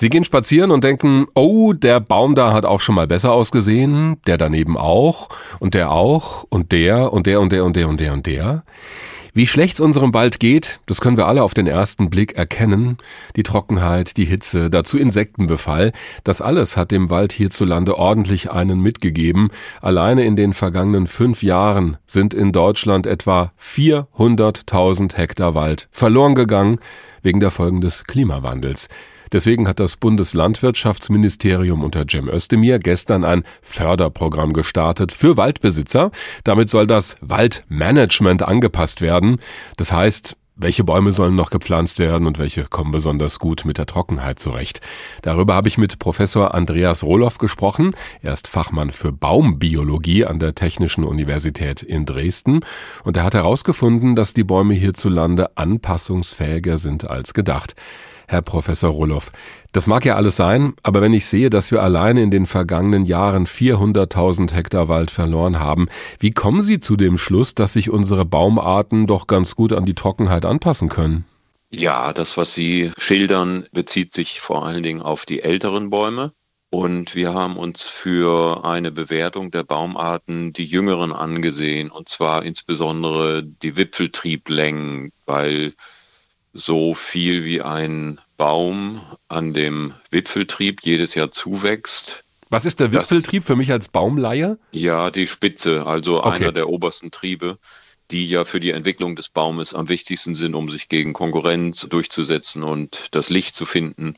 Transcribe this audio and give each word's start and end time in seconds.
Sie 0.00 0.10
gehen 0.10 0.22
spazieren 0.22 0.70
und 0.70 0.84
denken, 0.84 1.26
oh, 1.34 1.72
der 1.72 1.98
Baum 1.98 2.36
da 2.36 2.52
hat 2.52 2.64
auch 2.64 2.78
schon 2.78 2.94
mal 2.94 3.08
besser 3.08 3.32
ausgesehen, 3.32 4.18
der 4.28 4.38
daneben 4.38 4.76
auch 4.76 5.28
und 5.58 5.74
der 5.74 5.90
auch 5.90 6.44
und 6.50 6.70
der 6.70 7.12
und 7.12 7.26
der 7.26 7.40
und 7.40 7.50
der 7.50 7.64
und 7.64 7.74
der 7.74 7.88
und 7.88 7.98
der 7.98 8.12
und 8.12 8.24
der. 8.24 8.62
Wie 9.34 9.48
schlecht 9.48 9.74
es 9.74 9.80
unserem 9.80 10.14
Wald 10.14 10.38
geht, 10.38 10.78
das 10.86 11.00
können 11.00 11.16
wir 11.16 11.26
alle 11.26 11.42
auf 11.42 11.52
den 11.52 11.66
ersten 11.66 12.10
Blick 12.10 12.36
erkennen. 12.36 12.96
Die 13.34 13.42
Trockenheit, 13.42 14.16
die 14.18 14.24
Hitze, 14.24 14.70
dazu 14.70 14.98
Insektenbefall. 14.98 15.90
Das 16.22 16.40
alles 16.40 16.76
hat 16.76 16.92
dem 16.92 17.10
Wald 17.10 17.32
hierzulande 17.32 17.98
ordentlich 17.98 18.52
einen 18.52 18.80
mitgegeben. 18.80 19.48
Alleine 19.82 20.24
in 20.24 20.36
den 20.36 20.54
vergangenen 20.54 21.08
fünf 21.08 21.42
Jahren 21.42 21.96
sind 22.06 22.34
in 22.34 22.52
Deutschland 22.52 23.04
etwa 23.08 23.50
400.000 23.60 25.16
Hektar 25.16 25.56
Wald 25.56 25.88
verloren 25.90 26.36
gegangen 26.36 26.78
wegen 27.22 27.40
der 27.40 27.50
Folgen 27.50 27.80
des 27.80 28.04
Klimawandels. 28.04 28.88
Deswegen 29.32 29.68
hat 29.68 29.80
das 29.80 29.96
Bundeslandwirtschaftsministerium 29.96 31.84
unter 31.84 32.06
Cem 32.08 32.28
Özdemir 32.28 32.78
gestern 32.78 33.24
ein 33.24 33.44
Förderprogramm 33.62 34.52
gestartet 34.52 35.12
für 35.12 35.36
Waldbesitzer. 35.36 36.10
Damit 36.44 36.70
soll 36.70 36.86
das 36.86 37.16
Waldmanagement 37.20 38.42
angepasst 38.42 39.00
werden. 39.00 39.38
Das 39.76 39.92
heißt, 39.92 40.36
welche 40.60 40.82
Bäume 40.82 41.12
sollen 41.12 41.36
noch 41.36 41.50
gepflanzt 41.50 42.00
werden 42.00 42.26
und 42.26 42.40
welche 42.40 42.64
kommen 42.64 42.90
besonders 42.90 43.38
gut 43.38 43.64
mit 43.64 43.78
der 43.78 43.86
Trockenheit 43.86 44.40
zurecht? 44.40 44.80
Darüber 45.22 45.54
habe 45.54 45.68
ich 45.68 45.78
mit 45.78 46.00
Professor 46.00 46.52
Andreas 46.52 47.04
Rohloff 47.04 47.38
gesprochen. 47.38 47.94
Er 48.22 48.32
ist 48.32 48.48
Fachmann 48.48 48.90
für 48.90 49.12
Baumbiologie 49.12 50.24
an 50.24 50.40
der 50.40 50.56
Technischen 50.56 51.04
Universität 51.04 51.82
in 51.82 52.06
Dresden 52.06 52.60
und 53.04 53.16
er 53.16 53.22
hat 53.22 53.34
herausgefunden, 53.34 54.16
dass 54.16 54.34
die 54.34 54.42
Bäume 54.42 54.74
hierzulande 54.74 55.56
anpassungsfähiger 55.56 56.76
sind 56.76 57.08
als 57.08 57.34
gedacht. 57.34 57.76
Herr 58.30 58.42
Professor 58.42 58.90
Roloff. 58.90 59.32
Das 59.72 59.86
mag 59.86 60.04
ja 60.04 60.16
alles 60.16 60.36
sein, 60.36 60.74
aber 60.82 61.00
wenn 61.00 61.14
ich 61.14 61.24
sehe, 61.24 61.48
dass 61.48 61.70
wir 61.72 61.82
alleine 61.82 62.22
in 62.22 62.30
den 62.30 62.44
vergangenen 62.44 63.06
Jahren 63.06 63.46
400.000 63.46 64.52
Hektar 64.52 64.86
Wald 64.88 65.10
verloren 65.10 65.58
haben, 65.58 65.88
wie 66.20 66.30
kommen 66.30 66.60
Sie 66.60 66.78
zu 66.78 66.96
dem 66.96 67.16
Schluss, 67.16 67.54
dass 67.54 67.72
sich 67.72 67.88
unsere 67.88 68.26
Baumarten 68.26 69.06
doch 69.06 69.26
ganz 69.26 69.54
gut 69.54 69.72
an 69.72 69.86
die 69.86 69.94
Trockenheit 69.94 70.44
anpassen 70.44 70.90
können? 70.90 71.24
Ja, 71.70 72.12
das, 72.12 72.36
was 72.36 72.52
Sie 72.52 72.92
schildern, 72.98 73.64
bezieht 73.72 74.12
sich 74.12 74.40
vor 74.40 74.66
allen 74.66 74.82
Dingen 74.82 75.00
auf 75.00 75.24
die 75.24 75.42
älteren 75.42 75.88
Bäume. 75.88 76.32
Und 76.70 77.14
wir 77.14 77.32
haben 77.32 77.56
uns 77.56 77.84
für 77.84 78.62
eine 78.66 78.92
Bewertung 78.92 79.50
der 79.50 79.62
Baumarten 79.62 80.52
die 80.52 80.66
jüngeren 80.66 81.14
angesehen, 81.14 81.90
und 81.90 82.10
zwar 82.10 82.42
insbesondere 82.42 83.42
die 83.42 83.76
Wipfeltrieblängen, 83.76 85.12
weil 85.24 85.72
so 86.58 86.94
viel 86.94 87.44
wie 87.44 87.62
ein 87.62 88.20
Baum 88.36 89.00
an 89.28 89.54
dem 89.54 89.94
Wipfeltrieb 90.10 90.80
jedes 90.82 91.14
Jahr 91.14 91.30
zuwächst. 91.30 92.24
Was 92.50 92.64
ist 92.64 92.80
der 92.80 92.92
Wipfeltrieb 92.92 93.42
das, 93.42 93.46
für 93.46 93.56
mich 93.56 93.70
als 93.70 93.88
Baumleihe? 93.88 94.58
Ja, 94.72 95.10
die 95.10 95.26
Spitze, 95.26 95.86
also 95.86 96.24
okay. 96.24 96.36
einer 96.36 96.52
der 96.52 96.68
obersten 96.68 97.10
Triebe, 97.10 97.58
die 98.10 98.28
ja 98.28 98.44
für 98.44 98.58
die 98.58 98.70
Entwicklung 98.70 99.16
des 99.16 99.28
Baumes 99.28 99.74
am 99.74 99.88
wichtigsten 99.88 100.34
sind, 100.34 100.54
um 100.54 100.70
sich 100.70 100.88
gegen 100.88 101.12
Konkurrenz 101.12 101.86
durchzusetzen 101.88 102.62
und 102.62 103.08
das 103.12 103.28
Licht 103.28 103.54
zu 103.54 103.66
finden. 103.66 104.14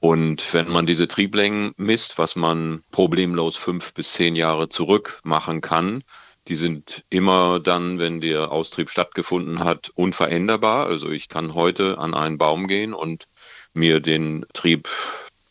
Und 0.00 0.52
wenn 0.54 0.68
man 0.68 0.86
diese 0.86 1.06
Trieblängen 1.06 1.72
misst, 1.76 2.18
was 2.18 2.34
man 2.34 2.82
problemlos 2.90 3.56
fünf 3.56 3.94
bis 3.94 4.14
zehn 4.14 4.34
Jahre 4.34 4.68
zurück 4.68 5.20
machen 5.22 5.60
kann, 5.60 6.02
die 6.48 6.56
sind 6.56 7.04
immer 7.10 7.60
dann, 7.60 7.98
wenn 7.98 8.20
der 8.20 8.50
Austrieb 8.50 8.90
stattgefunden 8.90 9.62
hat, 9.62 9.90
unveränderbar. 9.94 10.86
Also 10.86 11.10
ich 11.10 11.28
kann 11.28 11.54
heute 11.54 11.98
an 11.98 12.14
einen 12.14 12.38
Baum 12.38 12.66
gehen 12.66 12.94
und 12.94 13.28
mir 13.74 14.00
den 14.00 14.44
Trieb 14.52 14.88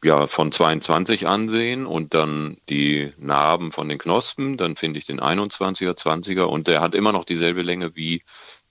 ja, 0.03 0.28
von 0.28 0.52
22 0.52 1.28
ansehen 1.28 1.86
und 1.86 2.14
dann 2.14 2.58
die 2.69 3.12
Narben 3.17 3.72
von 3.72 3.88
den 3.88 4.00
Knospen, 4.00 4.58
dann 4.58 4.75
finde 4.75 5.00
ich 5.00 5.06
den 5.06 5.22
21er, 5.22 5.95
20er 5.95 6.44
und 6.44 6.67
der 6.67 6.81
hat 6.81 6.95
immer 6.95 7.12
noch 7.12 7.23
dieselbe 7.23 7.62
Länge 7.62 7.96
wie 7.96 8.23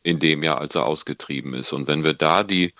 in 0.02 0.18
dem 0.18 0.42
Jahr, 0.42 0.58
als 0.58 0.74
er 0.74 0.86
ausgetrieben 0.86 1.54
ist. 1.54 1.72
Und 1.72 1.86
wenn 1.86 2.04
wir 2.04 2.14
da 2.14 2.42
die 2.42 2.72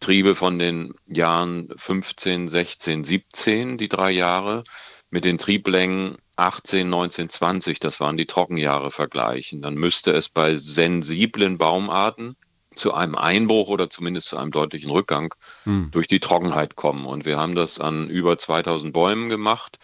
Triebe 0.00 0.34
von 0.34 0.58
den 0.58 0.94
Jahren 1.06 1.68
15, 1.76 2.48
16, 2.48 3.04
17, 3.04 3.78
die 3.78 3.88
drei 3.88 4.10
Jahre, 4.10 4.64
mit 5.10 5.24
den 5.24 5.38
Trieblängen 5.38 6.16
18, 6.36 6.88
19, 6.88 7.28
20, 7.28 7.80
das 7.80 8.00
waren 8.00 8.16
die 8.16 8.26
Trockenjahre, 8.26 8.90
vergleichen, 8.90 9.62
dann 9.62 9.74
müsste 9.74 10.12
es 10.12 10.28
bei 10.28 10.56
sensiblen 10.56 11.58
Baumarten 11.58 12.36
zu 12.74 12.92
einem 12.92 13.14
Einbruch 13.14 13.68
oder 13.68 13.88
zumindest 13.88 14.28
zu 14.28 14.36
einem 14.36 14.50
deutlichen 14.50 14.90
Rückgang 14.90 15.34
hm. 15.64 15.90
durch 15.92 16.06
die 16.06 16.20
Trockenheit 16.20 16.76
kommen. 16.76 17.06
Und 17.06 17.24
wir 17.24 17.38
haben 17.38 17.54
das 17.54 17.78
an 17.78 18.08
über 18.08 18.36
2000 18.36 18.92
Bäumen 18.92 19.28
gemacht, 19.28 19.78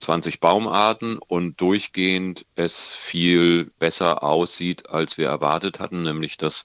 20 0.00 0.40
Baumarten 0.40 1.18
und 1.18 1.60
durchgehend 1.60 2.44
es 2.54 2.94
viel 2.94 3.70
besser 3.78 4.22
aussieht, 4.22 4.90
als 4.90 5.16
wir 5.16 5.28
erwartet 5.28 5.80
hatten, 5.80 6.02
nämlich 6.02 6.36
dass 6.36 6.64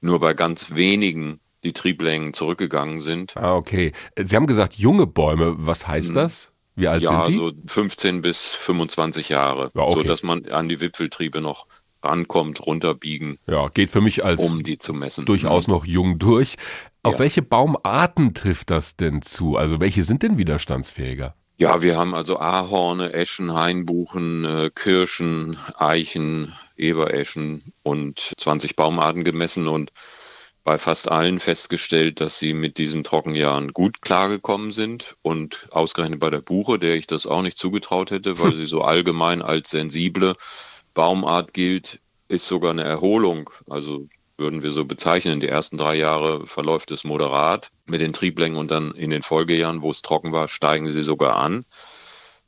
nur 0.00 0.20
bei 0.20 0.34
ganz 0.34 0.74
wenigen 0.74 1.40
die 1.64 1.72
Trieblängen 1.72 2.34
zurückgegangen 2.34 3.00
sind. 3.00 3.36
Ah, 3.36 3.56
okay. 3.56 3.92
Sie 4.16 4.36
haben 4.36 4.46
gesagt, 4.46 4.74
junge 4.76 5.08
Bäume. 5.08 5.54
Was 5.58 5.88
heißt 5.88 6.10
hm. 6.10 6.14
das? 6.14 6.52
Wie 6.78 6.86
alt 6.86 7.02
ja, 7.02 7.26
sind 7.26 7.34
die? 7.34 7.40
Ja, 7.40 7.50
so 7.50 7.52
15 7.66 8.20
bis 8.22 8.54
25 8.54 9.28
Jahre, 9.28 9.72
ja, 9.74 9.82
okay. 9.82 9.94
so 9.94 10.02
dass 10.04 10.22
man 10.22 10.46
an 10.46 10.68
die 10.68 10.80
Wipfeltriebe 10.80 11.40
noch 11.40 11.66
rankommt, 12.04 12.64
runterbiegen. 12.64 13.38
Ja, 13.48 13.68
geht 13.68 13.90
für 13.90 14.00
mich 14.00 14.24
als 14.24 14.40
um 14.40 14.62
die 14.62 14.78
zu 14.78 14.94
messen. 14.94 15.24
Durchaus 15.24 15.66
mhm. 15.66 15.74
noch 15.74 15.84
jung 15.84 16.18
durch. 16.20 16.54
Auf 17.02 17.14
ja. 17.14 17.18
welche 17.20 17.42
Baumarten 17.42 18.32
trifft 18.32 18.70
das 18.70 18.94
denn 18.94 19.22
zu? 19.22 19.56
Also 19.56 19.80
welche 19.80 20.04
sind 20.04 20.22
denn 20.22 20.38
widerstandsfähiger? 20.38 21.34
Ja, 21.56 21.82
wir 21.82 21.96
haben 21.96 22.14
also 22.14 22.38
Ahorne, 22.38 23.12
Eschen, 23.12 23.52
Hainbuchen, 23.52 24.44
äh, 24.44 24.70
Kirschen, 24.72 25.56
Eichen, 25.76 26.52
Ebereschen 26.76 27.72
und 27.82 28.34
20 28.36 28.76
Baumarten 28.76 29.24
gemessen 29.24 29.66
und 29.66 29.90
bei 30.68 30.76
fast 30.76 31.10
allen 31.10 31.40
festgestellt, 31.40 32.20
dass 32.20 32.38
sie 32.38 32.52
mit 32.52 32.76
diesen 32.76 33.02
Trockenjahren 33.02 33.72
gut 33.72 34.02
klargekommen 34.02 34.70
sind 34.70 35.16
und 35.22 35.66
ausgerechnet 35.70 36.20
bei 36.20 36.28
der 36.28 36.42
Buche, 36.42 36.78
der 36.78 36.94
ich 36.94 37.06
das 37.06 37.26
auch 37.26 37.40
nicht 37.40 37.56
zugetraut 37.56 38.10
hätte, 38.10 38.38
weil 38.38 38.52
sie 38.58 38.66
so 38.66 38.82
allgemein 38.82 39.40
als 39.40 39.70
sensible 39.70 40.34
Baumart 40.92 41.54
gilt, 41.54 42.02
ist 42.28 42.46
sogar 42.46 42.72
eine 42.72 42.84
Erholung. 42.84 43.48
Also 43.70 44.08
würden 44.36 44.62
wir 44.62 44.72
so 44.72 44.84
bezeichnen. 44.84 45.40
Die 45.40 45.48
ersten 45.48 45.78
drei 45.78 45.94
Jahre 45.94 46.44
verläuft 46.44 46.90
es 46.90 47.02
moderat 47.02 47.70
mit 47.86 48.02
den 48.02 48.12
Trieblängen 48.12 48.58
und 48.58 48.70
dann 48.70 48.90
in 48.90 49.08
den 49.08 49.22
Folgejahren, 49.22 49.80
wo 49.80 49.90
es 49.90 50.02
trocken 50.02 50.32
war, 50.32 50.48
steigen 50.48 50.92
sie 50.92 51.02
sogar 51.02 51.36
an 51.36 51.64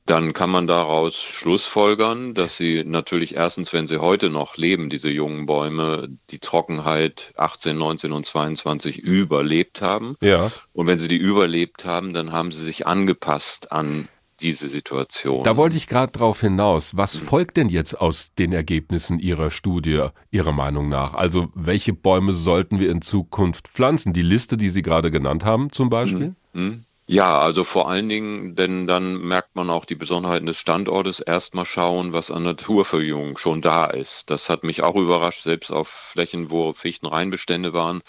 dann 0.06 0.32
kann 0.32 0.50
man 0.50 0.66
daraus 0.66 1.14
schlussfolgern, 1.16 2.34
dass 2.34 2.56
sie 2.56 2.82
natürlich 2.84 3.36
erstens, 3.36 3.72
wenn 3.72 3.86
sie 3.86 3.98
heute 3.98 4.30
noch 4.30 4.56
leben, 4.56 4.90
diese 4.90 5.10
jungen 5.10 5.46
Bäume, 5.46 6.08
die 6.30 6.38
Trockenheit 6.38 7.32
18, 7.36 7.76
19 7.76 8.12
und 8.12 8.26
22 8.26 8.98
überlebt 8.98 9.82
haben. 9.82 10.16
Ja. 10.20 10.50
Und 10.72 10.86
wenn 10.86 10.98
sie 10.98 11.08
die 11.08 11.16
überlebt 11.16 11.84
haben, 11.84 12.12
dann 12.12 12.32
haben 12.32 12.50
sie 12.50 12.64
sich 12.64 12.86
angepasst 12.86 13.70
an 13.72 14.08
diese 14.40 14.68
Situation. 14.68 15.44
Da 15.44 15.56
wollte 15.56 15.76
ich 15.76 15.86
gerade 15.86 16.12
drauf 16.12 16.40
hinaus. 16.40 16.96
Was 16.96 17.20
mhm. 17.20 17.24
folgt 17.24 17.56
denn 17.56 17.68
jetzt 17.68 17.94
aus 18.00 18.30
den 18.38 18.52
Ergebnissen 18.52 19.18
Ihrer 19.18 19.50
Studie, 19.50 20.08
Ihrer 20.30 20.52
Meinung 20.52 20.88
nach? 20.88 21.14
Also, 21.14 21.48
welche 21.54 21.92
Bäume 21.92 22.32
sollten 22.32 22.78
wir 22.78 22.90
in 22.90 23.02
Zukunft 23.02 23.68
pflanzen? 23.68 24.12
Die 24.12 24.22
Liste, 24.22 24.56
die 24.56 24.70
Sie 24.70 24.82
gerade 24.82 25.10
genannt 25.10 25.44
haben, 25.44 25.70
zum 25.72 25.90
Beispiel? 25.90 26.34
Mhm. 26.52 26.62
mhm. 26.62 26.84
Ja, 27.12 27.40
also 27.40 27.64
vor 27.64 27.90
allen 27.90 28.08
Dingen, 28.08 28.54
denn 28.54 28.86
dann 28.86 29.16
merkt 29.18 29.56
man 29.56 29.68
auch 29.68 29.84
die 29.84 29.96
Besonderheiten 29.96 30.46
des 30.46 30.58
Standortes. 30.60 31.18
Erstmal 31.18 31.64
schauen, 31.64 32.12
was 32.12 32.30
an 32.30 32.44
Naturverjüngung 32.44 33.36
schon 33.36 33.60
da 33.60 33.86
ist. 33.86 34.30
Das 34.30 34.48
hat 34.48 34.62
mich 34.62 34.82
auch 34.82 34.94
überrascht, 34.94 35.42
selbst 35.42 35.72
auf 35.72 35.88
Flächen, 35.88 36.50
wo 36.52 36.72
Fichtenreinbestände 36.72 37.72
waren, 37.72 38.00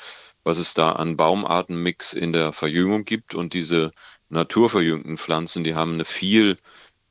was 0.43 0.59
es 0.59 0.75
da 0.75 0.91
an 0.91 1.17
Baumartenmix 1.17 2.13
in 2.13 2.31
der 2.31 2.53
Verjüngung 2.53 3.03
gibt. 3.03 3.33
Und 3.33 3.55
diese 3.55 3.91
naturverjüngten 4.29 5.17
Pflanzen, 5.17 5.63
die 5.63 5.73
haben 5.73 5.93
eine 5.93 6.05
viel 6.05 6.57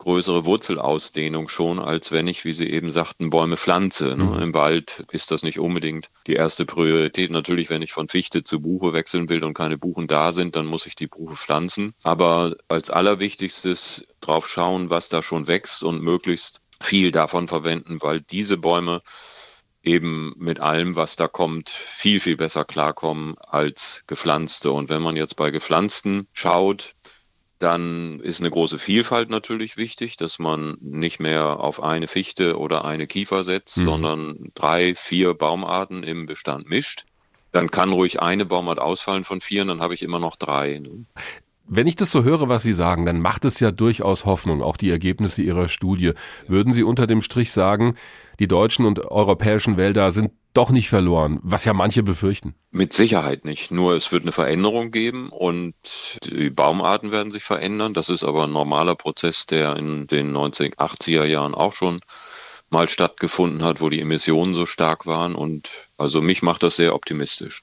größere 0.00 0.44
Wurzelausdehnung 0.47 1.49
schon, 1.49 1.79
als 1.79 2.11
wenn 2.11 2.26
ich, 2.26 2.44
wie 2.44 2.55
Sie 2.55 2.69
eben 2.69 2.91
sagten, 2.91 3.31
Bäume 3.31 3.56
pflanze. 3.56 4.17
Ne? 4.17 4.25
Mhm. 4.25 4.43
Im 4.43 4.55
Wald 4.55 5.05
ist 5.12 5.31
das 5.31 5.43
nicht 5.43 5.61
unbedingt 5.61 6.11
die 6.26 6.35
erste 6.35 6.64
Priorität. 6.64 7.31
Natürlich, 7.31 7.70
wenn 7.70 7.82
ich 7.82 7.93
von 7.93 8.08
Fichte 8.08 8.43
zu 8.43 8.61
Buche 8.61 8.93
wechseln 8.93 9.29
will 9.29 9.44
und 9.44 9.55
keine 9.55 9.79
Buchen 9.79 10.08
da 10.08 10.32
sind, 10.32 10.56
dann 10.56 10.67
muss 10.67 10.87
ich 10.87 10.97
die 10.97 11.06
Buche 11.06 11.37
pflanzen. 11.37 11.93
Aber 12.02 12.56
als 12.69 12.91
allerwichtigstes 12.91 14.05
drauf 14.20 14.49
schauen, 14.49 14.91
was 14.91 15.11
da 15.11 15.23
schon 15.23 15.47
wächst 15.47 15.85
und 15.85 16.03
möglichst 16.03 16.61
viel 16.82 17.12
davon 17.12 17.46
verwenden, 17.46 17.99
weil 18.00 18.20
diese 18.20 18.56
Bäume 18.56 19.03
eben 19.82 20.35
mit 20.38 20.61
allem, 20.61 20.96
was 20.96 21.17
da 21.17 21.29
kommt, 21.29 21.69
viel, 21.69 22.20
viel 22.20 22.37
besser 22.37 22.64
klarkommen 22.64 23.37
als 23.38 24.03
gepflanzte. 24.06 24.73
Und 24.73 24.88
wenn 24.88 25.03
man 25.03 25.17
jetzt 25.17 25.37
bei 25.37 25.50
gepflanzten 25.50 26.26
schaut, 26.32 26.94
dann 27.60 28.20
ist 28.20 28.40
eine 28.40 28.50
große 28.50 28.78
Vielfalt 28.78 29.30
natürlich 29.30 29.76
wichtig, 29.76 30.16
dass 30.16 30.38
man 30.38 30.78
nicht 30.80 31.20
mehr 31.20 31.60
auf 31.60 31.82
eine 31.82 32.08
Fichte 32.08 32.58
oder 32.58 32.84
eine 32.86 33.06
Kiefer 33.06 33.44
setzt, 33.44 33.76
mhm. 33.76 33.84
sondern 33.84 34.50
drei, 34.54 34.94
vier 34.94 35.34
Baumarten 35.34 36.02
im 36.02 36.26
Bestand 36.26 36.68
mischt. 36.68 37.04
Dann 37.52 37.70
kann 37.70 37.92
ruhig 37.92 38.22
eine 38.22 38.46
Baumart 38.46 38.78
ausfallen 38.78 39.24
von 39.24 39.40
vier, 39.40 39.64
dann 39.64 39.80
habe 39.80 39.92
ich 39.92 40.02
immer 40.02 40.20
noch 40.20 40.36
drei. 40.36 40.78
Ne? 40.78 41.04
Wenn 41.66 41.86
ich 41.86 41.96
das 41.96 42.10
so 42.10 42.24
höre, 42.24 42.48
was 42.48 42.62
Sie 42.62 42.72
sagen, 42.72 43.04
dann 43.04 43.20
macht 43.20 43.44
es 43.44 43.60
ja 43.60 43.70
durchaus 43.70 44.24
Hoffnung, 44.24 44.62
auch 44.62 44.76
die 44.76 44.90
Ergebnisse 44.90 45.42
Ihrer 45.42 45.68
Studie. 45.68 46.14
Würden 46.48 46.72
Sie 46.72 46.82
unter 46.82 47.06
dem 47.06 47.20
Strich 47.20 47.52
sagen, 47.52 47.94
die 48.38 48.48
deutschen 48.48 48.86
und 48.86 49.04
europäischen 49.10 49.76
Wälder 49.76 50.10
sind 50.12 50.32
doch 50.52 50.70
nicht 50.70 50.88
verloren, 50.88 51.38
was 51.43 51.64
ja 51.64 51.73
manche 51.73 52.02
befürchten. 52.02 52.55
Mit 52.70 52.93
Sicherheit 52.93 53.44
nicht. 53.44 53.70
Nur 53.70 53.94
es 53.94 54.11
wird 54.12 54.23
eine 54.23 54.32
Veränderung 54.32 54.91
geben 54.91 55.31
und 55.31 55.75
die 56.25 56.50
Baumarten 56.50 57.12
werden 57.12 57.32
sich 57.32 57.44
verändern. 57.44 57.94
Das 57.94 58.08
ist 58.08 58.25
aber 58.25 58.44
ein 58.44 58.52
normaler 58.52 58.94
Prozess, 58.94 59.47
der 59.47 59.76
in 59.76 60.06
den 60.06 60.37
1980er 60.37 61.25
Jahren 61.25 61.55
auch 61.55 61.73
schon 61.73 62.00
mal 62.70 62.88
stattgefunden 62.88 63.64
hat, 63.64 63.81
wo 63.81 63.88
die 63.88 64.00
Emissionen 64.00 64.55
so 64.55 64.67
stark 64.67 65.06
waren. 65.06 65.35
Und 65.35 65.69
also 65.99 66.20
mich 66.20 66.43
macht 66.43 66.62
das 66.62 66.76
sehr 66.76 66.94
optimistisch. 66.94 67.62